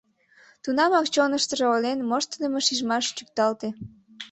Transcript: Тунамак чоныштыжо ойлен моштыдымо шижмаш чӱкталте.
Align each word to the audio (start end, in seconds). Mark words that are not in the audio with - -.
Тунамак 0.63 1.05
чоныштыжо 1.13 1.65
ойлен 1.73 1.99
моштыдымо 2.09 2.59
шижмаш 2.67 3.05
чӱкталте. 3.15 3.67